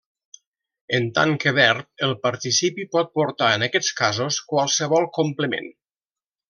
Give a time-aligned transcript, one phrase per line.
[0.99, 5.75] En tant que verb, el participi pot portar en aquests casos qualsevol complement.